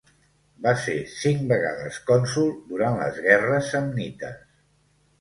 Va 0.65 0.71
ser 0.85 0.95
cinc 1.17 1.43
vegades 1.51 2.01
cònsol 2.09 2.51
durant 2.75 3.01
les 3.05 3.23
guerres 3.31 3.73
samnites. 3.77 4.45